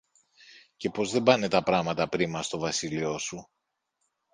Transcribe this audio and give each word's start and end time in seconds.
και 0.77 0.89
πως 0.89 1.11
δεν 1.11 1.23
πάνε 1.23 1.47
τα 1.47 1.63
πράματα 1.63 2.07
πρίμα 2.09 2.41
στο 2.43 2.57
βασίλειο 2.57 3.17
σου. 3.17 3.49